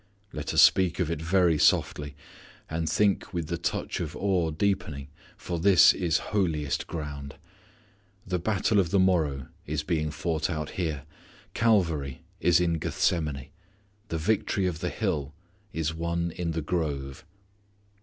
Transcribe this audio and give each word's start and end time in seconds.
Let 0.33 0.51
us 0.51 0.63
speak 0.63 0.97
of 0.99 1.11
it 1.11 1.21
very 1.21 1.59
softly 1.59 2.15
and 2.67 2.89
think 2.89 3.31
with 3.35 3.49
the 3.49 3.57
touch 3.59 3.99
of 3.99 4.15
awe 4.15 4.49
deepening 4.49 5.09
for 5.37 5.59
this 5.59 5.93
is 5.93 6.17
holiest 6.33 6.87
ground. 6.87 7.35
The 8.25 8.39
battle 8.39 8.79
of 8.79 8.89
the 8.89 8.97
morrow 8.97 9.49
is 9.67 9.83
being 9.83 10.09
fought 10.09 10.49
out 10.49 10.71
here. 10.71 11.03
Calvary 11.53 12.23
is 12.39 12.59
in 12.59 12.79
Gethsemane. 12.79 13.49
The 14.07 14.17
victory 14.17 14.65
of 14.65 14.79
the 14.79 14.89
hill 14.89 15.35
is 15.71 15.93
won 15.93 16.31
in 16.31 16.53
the 16.53 16.63
grove. 16.63 17.23